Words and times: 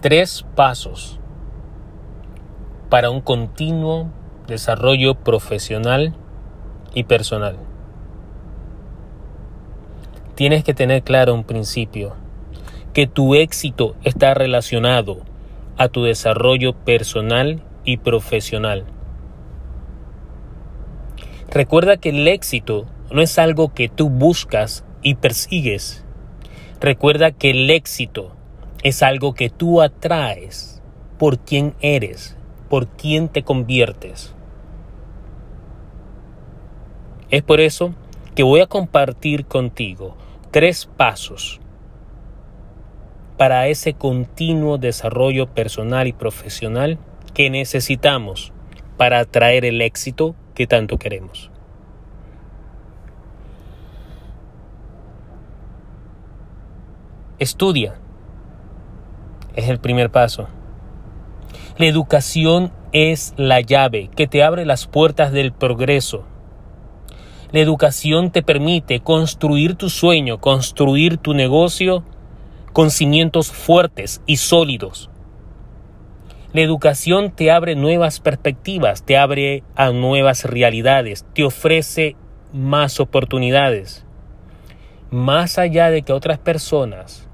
tres 0.00 0.46
pasos 0.54 1.18
para 2.88 3.10
un 3.10 3.20
continuo 3.20 4.08
desarrollo 4.46 5.16
profesional 5.16 6.14
y 6.94 7.02
personal. 7.04 7.56
Tienes 10.36 10.62
que 10.62 10.72
tener 10.72 11.02
claro 11.02 11.34
un 11.34 11.42
principio, 11.42 12.14
que 12.92 13.08
tu 13.08 13.34
éxito 13.34 13.96
está 14.04 14.34
relacionado 14.34 15.22
a 15.76 15.88
tu 15.88 16.04
desarrollo 16.04 16.74
personal 16.74 17.64
y 17.84 17.96
profesional. 17.96 18.84
Recuerda 21.50 21.96
que 21.96 22.10
el 22.10 22.28
éxito 22.28 22.86
no 23.10 23.20
es 23.20 23.36
algo 23.36 23.74
que 23.74 23.88
tú 23.88 24.10
buscas 24.10 24.84
y 25.02 25.16
persigues. 25.16 26.04
Recuerda 26.80 27.32
que 27.32 27.50
el 27.50 27.68
éxito 27.70 28.37
es 28.82 29.02
algo 29.02 29.34
que 29.34 29.50
tú 29.50 29.80
atraes 29.80 30.82
por 31.18 31.38
quien 31.38 31.74
eres, 31.80 32.36
por 32.68 32.86
quien 32.88 33.28
te 33.28 33.42
conviertes. 33.42 34.34
Es 37.30 37.42
por 37.42 37.60
eso 37.60 37.94
que 38.34 38.42
voy 38.42 38.60
a 38.60 38.66
compartir 38.66 39.46
contigo 39.46 40.16
tres 40.50 40.88
pasos 40.96 41.60
para 43.36 43.68
ese 43.68 43.94
continuo 43.94 44.78
desarrollo 44.78 45.46
personal 45.46 46.06
y 46.06 46.12
profesional 46.12 46.98
que 47.34 47.50
necesitamos 47.50 48.52
para 48.96 49.20
atraer 49.20 49.64
el 49.64 49.80
éxito 49.80 50.34
que 50.54 50.66
tanto 50.66 50.98
queremos. 50.98 51.50
Estudia. 57.38 57.94
Es 59.58 59.68
el 59.68 59.80
primer 59.80 60.10
paso. 60.10 60.46
La 61.78 61.86
educación 61.86 62.70
es 62.92 63.34
la 63.36 63.60
llave 63.60 64.08
que 64.14 64.28
te 64.28 64.44
abre 64.44 64.64
las 64.64 64.86
puertas 64.86 65.32
del 65.32 65.52
progreso. 65.52 66.24
La 67.50 67.58
educación 67.58 68.30
te 68.30 68.44
permite 68.44 69.00
construir 69.00 69.74
tu 69.74 69.90
sueño, 69.90 70.38
construir 70.38 71.16
tu 71.16 71.34
negocio 71.34 72.04
con 72.72 72.92
cimientos 72.92 73.50
fuertes 73.50 74.22
y 74.26 74.36
sólidos. 74.36 75.10
La 76.52 76.60
educación 76.60 77.32
te 77.32 77.50
abre 77.50 77.74
nuevas 77.74 78.20
perspectivas, 78.20 79.02
te 79.02 79.16
abre 79.16 79.64
a 79.74 79.90
nuevas 79.90 80.44
realidades, 80.44 81.26
te 81.34 81.42
ofrece 81.42 82.14
más 82.52 83.00
oportunidades. 83.00 84.06
Más 85.10 85.58
allá 85.58 85.90
de 85.90 86.02
que 86.02 86.12
otras 86.12 86.38
personas, 86.38 87.27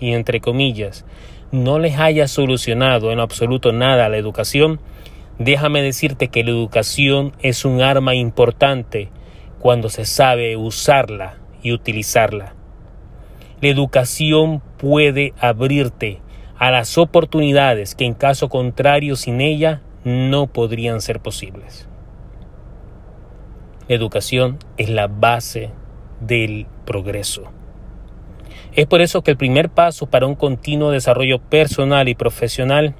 y 0.00 0.12
entre 0.12 0.40
comillas, 0.40 1.04
no 1.50 1.78
les 1.78 1.98
haya 1.98 2.28
solucionado 2.28 3.10
en 3.12 3.20
absoluto 3.20 3.72
nada 3.72 4.06
a 4.06 4.08
la 4.08 4.18
educación, 4.18 4.80
déjame 5.38 5.82
decirte 5.82 6.28
que 6.28 6.44
la 6.44 6.50
educación 6.50 7.32
es 7.40 7.64
un 7.64 7.80
arma 7.80 8.14
importante 8.14 9.10
cuando 9.58 9.88
se 9.88 10.04
sabe 10.04 10.56
usarla 10.56 11.38
y 11.62 11.72
utilizarla. 11.72 12.54
La 13.60 13.68
educación 13.68 14.62
puede 14.76 15.34
abrirte 15.40 16.20
a 16.58 16.70
las 16.70 16.98
oportunidades 16.98 17.94
que 17.94 18.04
en 18.04 18.14
caso 18.14 18.48
contrario 18.48 19.16
sin 19.16 19.40
ella 19.40 19.80
no 20.04 20.46
podrían 20.46 21.00
ser 21.00 21.20
posibles. 21.20 21.88
La 23.88 23.94
educación 23.96 24.58
es 24.76 24.90
la 24.90 25.06
base 25.06 25.70
del 26.20 26.66
progreso. 26.84 27.57
Es 28.78 28.86
por 28.86 29.00
eso 29.00 29.22
que 29.22 29.32
el 29.32 29.36
primer 29.36 29.70
paso 29.70 30.06
para 30.06 30.28
un 30.28 30.36
continuo 30.36 30.92
desarrollo 30.92 31.40
personal 31.40 32.08
y 32.08 32.14
profesional 32.14 32.94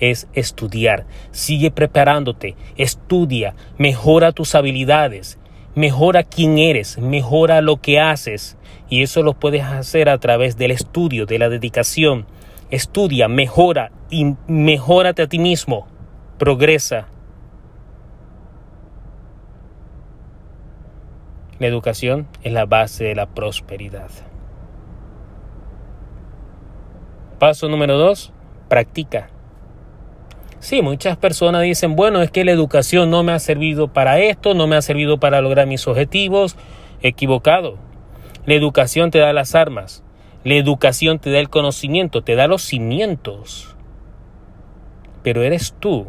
es 0.00 0.28
estudiar. 0.32 1.04
Sigue 1.30 1.70
preparándote, 1.70 2.56
estudia, 2.78 3.54
mejora 3.76 4.32
tus 4.32 4.54
habilidades, 4.54 5.38
mejora 5.74 6.24
quién 6.24 6.56
eres, 6.56 6.96
mejora 6.96 7.60
lo 7.60 7.82
que 7.82 8.00
haces. 8.00 8.56
Y 8.88 9.02
eso 9.02 9.22
lo 9.22 9.34
puedes 9.34 9.62
hacer 9.62 10.08
a 10.08 10.16
través 10.16 10.56
del 10.56 10.70
estudio, 10.70 11.26
de 11.26 11.38
la 11.38 11.50
dedicación. 11.50 12.24
Estudia, 12.70 13.28
mejora 13.28 13.92
y 14.08 14.36
mejórate 14.46 15.20
a 15.20 15.26
ti 15.26 15.38
mismo. 15.38 15.86
Progresa. 16.38 17.08
La 21.58 21.66
educación 21.66 22.26
es 22.42 22.54
la 22.54 22.64
base 22.64 23.04
de 23.04 23.14
la 23.14 23.26
prosperidad. 23.26 24.08
Paso 27.38 27.68
número 27.68 27.98
dos, 27.98 28.32
practica. 28.68 29.28
Sí, 30.58 30.80
muchas 30.80 31.18
personas 31.18 31.62
dicen, 31.62 31.94
bueno, 31.94 32.22
es 32.22 32.30
que 32.30 32.44
la 32.44 32.52
educación 32.52 33.10
no 33.10 33.22
me 33.22 33.32
ha 33.32 33.38
servido 33.38 33.88
para 33.88 34.18
esto, 34.20 34.54
no 34.54 34.66
me 34.66 34.76
ha 34.76 34.82
servido 34.82 35.20
para 35.20 35.42
lograr 35.42 35.66
mis 35.66 35.86
objetivos. 35.86 36.56
Equivocado. 37.02 37.76
La 38.46 38.54
educación 38.54 39.10
te 39.10 39.18
da 39.18 39.34
las 39.34 39.54
armas. 39.54 40.02
La 40.44 40.54
educación 40.54 41.18
te 41.18 41.30
da 41.30 41.38
el 41.38 41.50
conocimiento, 41.50 42.22
te 42.22 42.36
da 42.36 42.46
los 42.46 42.62
cimientos. 42.62 43.76
Pero 45.22 45.42
eres 45.42 45.74
tú 45.78 46.06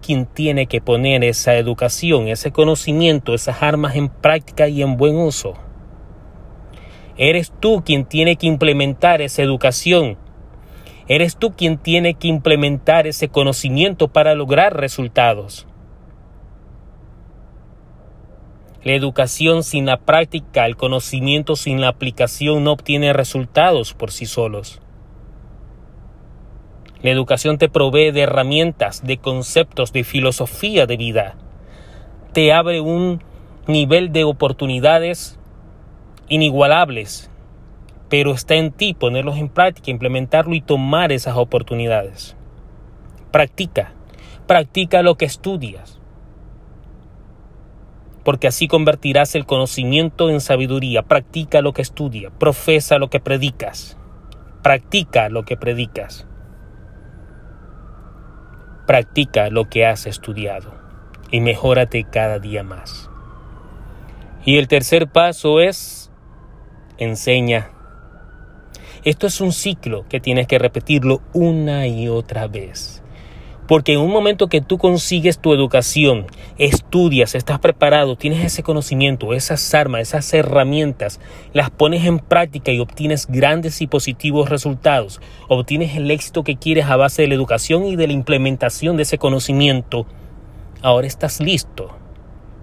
quien 0.00 0.24
tiene 0.24 0.66
que 0.66 0.80
poner 0.80 1.24
esa 1.24 1.56
educación, 1.56 2.28
ese 2.28 2.52
conocimiento, 2.52 3.34
esas 3.34 3.62
armas 3.62 3.96
en 3.96 4.08
práctica 4.08 4.66
y 4.66 4.80
en 4.80 4.96
buen 4.96 5.16
uso. 5.16 5.54
Eres 7.18 7.52
tú 7.60 7.82
quien 7.84 8.06
tiene 8.06 8.36
que 8.36 8.46
implementar 8.46 9.20
esa 9.20 9.42
educación 9.42 10.16
Eres 11.10 11.36
tú 11.36 11.56
quien 11.56 11.76
tiene 11.76 12.14
que 12.14 12.28
implementar 12.28 13.08
ese 13.08 13.26
conocimiento 13.26 14.06
para 14.06 14.36
lograr 14.36 14.76
resultados. 14.76 15.66
La 18.84 18.92
educación 18.92 19.64
sin 19.64 19.86
la 19.86 19.96
práctica, 19.96 20.66
el 20.66 20.76
conocimiento 20.76 21.56
sin 21.56 21.80
la 21.80 21.88
aplicación 21.88 22.62
no 22.62 22.70
obtiene 22.70 23.12
resultados 23.12 23.92
por 23.92 24.12
sí 24.12 24.24
solos. 24.24 24.80
La 27.02 27.10
educación 27.10 27.58
te 27.58 27.68
provee 27.68 28.12
de 28.12 28.20
herramientas, 28.20 29.04
de 29.04 29.16
conceptos, 29.16 29.92
de 29.92 30.04
filosofía 30.04 30.86
de 30.86 30.96
vida. 30.96 31.34
Te 32.32 32.52
abre 32.52 32.80
un 32.80 33.20
nivel 33.66 34.12
de 34.12 34.22
oportunidades 34.22 35.40
inigualables 36.28 37.29
pero 38.10 38.32
está 38.32 38.56
en 38.56 38.72
ti 38.72 38.92
ponerlos 38.92 39.38
en 39.38 39.48
práctica, 39.48 39.90
implementarlo 39.90 40.54
y 40.54 40.60
tomar 40.60 41.12
esas 41.12 41.36
oportunidades. 41.36 42.36
Practica, 43.30 43.94
practica 44.48 45.02
lo 45.02 45.14
que 45.14 45.24
estudias, 45.24 46.00
porque 48.24 48.48
así 48.48 48.66
convertirás 48.66 49.36
el 49.36 49.46
conocimiento 49.46 50.28
en 50.28 50.40
sabiduría. 50.40 51.02
Practica 51.02 51.62
lo 51.62 51.72
que 51.72 51.82
estudias, 51.82 52.32
profesa 52.36 52.98
lo 52.98 53.08
que 53.08 53.20
predicas, 53.20 53.96
practica 54.62 55.28
lo 55.28 55.44
que 55.44 55.56
predicas, 55.56 56.26
practica 58.88 59.50
lo 59.50 59.68
que 59.68 59.86
has 59.86 60.06
estudiado 60.06 60.74
y 61.30 61.40
mejórate 61.40 62.04
cada 62.10 62.40
día 62.40 62.64
más. 62.64 63.08
Y 64.44 64.58
el 64.58 64.66
tercer 64.66 65.06
paso 65.06 65.60
es 65.60 66.10
enseña 66.98 67.70
esto 69.02 69.26
es 69.26 69.40
un 69.40 69.52
ciclo 69.52 70.04
que 70.08 70.20
tienes 70.20 70.46
que 70.46 70.58
repetirlo 70.58 71.22
una 71.32 71.86
y 71.86 72.08
otra 72.08 72.46
vez. 72.48 73.02
Porque 73.66 73.92
en 73.92 74.00
un 74.00 74.10
momento 74.10 74.48
que 74.48 74.60
tú 74.60 74.76
consigues 74.76 75.38
tu 75.38 75.54
educación, 75.54 76.26
estudias, 76.58 77.34
estás 77.34 77.60
preparado, 77.60 78.16
tienes 78.16 78.44
ese 78.44 78.62
conocimiento, 78.62 79.32
esas 79.32 79.72
armas, 79.74 80.02
esas 80.02 80.34
herramientas, 80.34 81.20
las 81.52 81.70
pones 81.70 82.04
en 82.04 82.18
práctica 82.18 82.72
y 82.72 82.80
obtienes 82.80 83.26
grandes 83.26 83.80
y 83.80 83.86
positivos 83.86 84.50
resultados, 84.50 85.20
obtienes 85.48 85.96
el 85.96 86.10
éxito 86.10 86.42
que 86.42 86.56
quieres 86.56 86.86
a 86.86 86.96
base 86.96 87.22
de 87.22 87.28
la 87.28 87.36
educación 87.36 87.86
y 87.86 87.96
de 87.96 88.08
la 88.08 88.12
implementación 88.12 88.96
de 88.96 89.04
ese 89.04 89.18
conocimiento, 89.18 90.04
ahora 90.82 91.06
estás 91.06 91.40
listo 91.40 91.90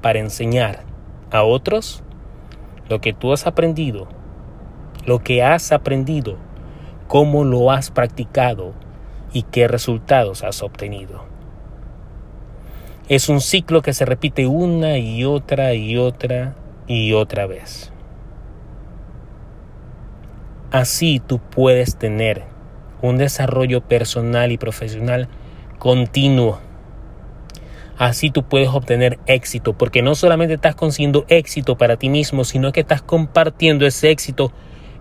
para 0.00 0.20
enseñar 0.20 0.84
a 1.30 1.42
otros 1.42 2.02
lo 2.88 3.00
que 3.00 3.12
tú 3.12 3.32
has 3.32 3.46
aprendido 3.46 4.21
lo 5.04 5.20
que 5.20 5.42
has 5.42 5.72
aprendido, 5.72 6.36
cómo 7.08 7.44
lo 7.44 7.70
has 7.70 7.90
practicado 7.90 8.72
y 9.32 9.42
qué 9.42 9.68
resultados 9.68 10.44
has 10.44 10.62
obtenido. 10.62 11.24
Es 13.08 13.28
un 13.28 13.40
ciclo 13.40 13.82
que 13.82 13.92
se 13.92 14.04
repite 14.04 14.46
una 14.46 14.98
y 14.98 15.24
otra 15.24 15.74
y 15.74 15.96
otra 15.96 16.54
y 16.86 17.12
otra 17.12 17.46
vez. 17.46 17.92
Así 20.70 21.20
tú 21.20 21.38
puedes 21.38 21.96
tener 21.96 22.44
un 23.02 23.18
desarrollo 23.18 23.82
personal 23.82 24.52
y 24.52 24.56
profesional 24.56 25.28
continuo. 25.78 26.60
Así 27.98 28.30
tú 28.30 28.44
puedes 28.44 28.68
obtener 28.68 29.18
éxito, 29.26 29.74
porque 29.74 30.00
no 30.00 30.14
solamente 30.14 30.54
estás 30.54 30.74
consiguiendo 30.74 31.26
éxito 31.28 31.76
para 31.76 31.96
ti 31.96 32.08
mismo, 32.08 32.44
sino 32.44 32.72
que 32.72 32.80
estás 32.80 33.02
compartiendo 33.02 33.86
ese 33.86 34.10
éxito 34.10 34.52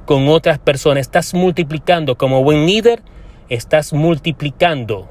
con 0.05 0.27
otras 0.27 0.59
personas, 0.59 1.01
estás 1.01 1.33
multiplicando 1.33 2.17
como 2.17 2.43
buen 2.43 2.65
líder 2.65 3.01
estás 3.51 3.91
multiplicando 3.91 5.09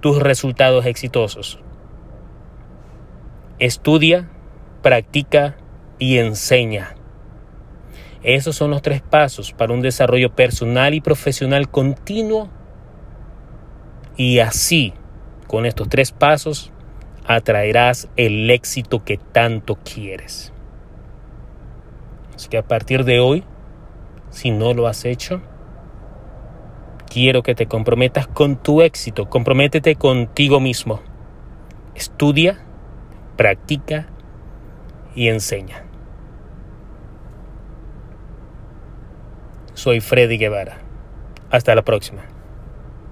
tus 0.00 0.18
resultados 0.18 0.84
exitosos. 0.84 1.58
Estudia, 3.58 4.28
practica 4.82 5.56
y 5.98 6.18
enseña. 6.18 6.96
Esos 8.22 8.56
son 8.56 8.70
los 8.70 8.82
tres 8.82 9.00
pasos 9.00 9.52
para 9.54 9.72
un 9.72 9.80
desarrollo 9.80 10.34
personal 10.36 10.92
y 10.92 11.00
profesional 11.00 11.70
continuo. 11.70 12.50
Y 14.18 14.40
así, 14.40 14.92
con 15.46 15.64
estos 15.64 15.88
tres 15.88 16.12
pasos, 16.12 16.72
atraerás 17.26 18.10
el 18.16 18.50
éxito 18.50 19.02
que 19.02 19.16
tanto 19.16 19.76
quieres. 19.76 20.52
Así 22.34 22.50
que 22.50 22.58
a 22.58 22.68
partir 22.68 23.04
de 23.04 23.18
hoy, 23.18 23.44
si 24.30 24.50
no 24.50 24.74
lo 24.74 24.86
has 24.86 25.04
hecho, 25.04 25.40
quiero 27.08 27.42
que 27.42 27.54
te 27.54 27.66
comprometas 27.66 28.26
con 28.26 28.56
tu 28.56 28.82
éxito, 28.82 29.28
comprométete 29.28 29.96
contigo 29.96 30.60
mismo. 30.60 31.00
Estudia, 31.94 32.58
practica 33.36 34.06
y 35.14 35.28
enseña. 35.28 35.84
Soy 39.74 40.00
Freddy 40.00 40.38
Guevara. 40.38 40.78
Hasta 41.50 41.74
la 41.74 41.82
próxima. 41.82 42.22